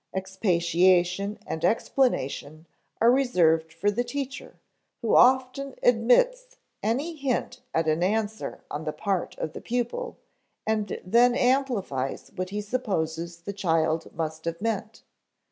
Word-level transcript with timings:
Expatiation 0.15 1.37
and 1.45 1.63
explanation 1.63 2.65
are 2.99 3.11
reserved 3.11 3.71
for 3.71 3.91
the 3.91 4.03
teacher, 4.03 4.55
who 5.03 5.15
often 5.15 5.75
admits 5.83 6.57
any 6.81 7.15
hint 7.15 7.61
at 7.71 7.87
an 7.87 8.01
answer 8.01 8.63
on 8.71 8.83
the 8.85 8.93
part 8.93 9.37
of 9.37 9.53
the 9.53 9.61
pupil, 9.61 10.17
and 10.65 10.99
then 11.05 11.35
amplifies 11.35 12.31
what 12.35 12.49
he 12.49 12.61
supposes 12.61 13.41
the 13.41 13.53
child 13.53 14.11
must 14.15 14.45
have 14.45 14.59
meant. 14.59 15.03